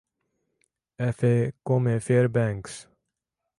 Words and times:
F 0.97 1.51
comme 1.61 1.99
Fairbanks 1.99 2.89